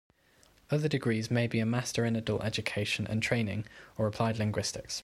[0.71, 3.65] Other degrees may be a Master in Adult Education and Training
[3.99, 4.99] or Applied Linguistics.